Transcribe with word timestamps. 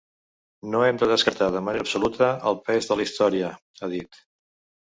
No 0.75 0.79
hem 0.85 1.01
de 1.03 1.09
descartar 1.11 1.49
de 1.57 1.61
manera 1.67 1.85
absoluta 1.87 2.31
el 2.53 2.57
pes 2.71 2.91
de 2.93 2.99
la 3.01 3.09
història, 3.09 3.55
ha 3.87 3.95
dit. 3.97 4.23